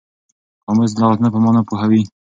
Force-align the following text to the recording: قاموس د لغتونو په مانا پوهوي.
قاموس 0.65 0.91
د 0.93 0.97
لغتونو 1.03 1.29
په 1.33 1.39
مانا 1.43 1.61
پوهوي. 1.69 2.01